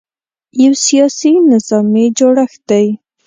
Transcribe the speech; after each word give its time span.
یو 0.63 0.73
سیاسي– 0.85 1.31
نظامي 1.51 2.05
جوړښت 2.17 2.59
دی. 2.69 2.87